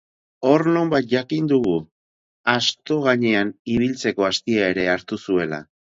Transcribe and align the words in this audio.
Hor 0.51 0.63
nonbait 0.77 1.07
jakin 1.11 1.49
dugu, 1.51 1.75
asto 2.55 2.99
gainean 3.05 3.53
ibiltzeko 3.75 4.29
astia 4.33 4.71
ere 4.75 4.87
hartu 4.95 5.25
zuela. 5.29 5.63